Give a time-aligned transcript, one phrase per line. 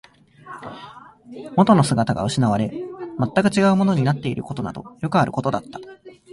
[1.55, 5.79] 元の姿が失われ、全く違うものになっていることなどよくあることだった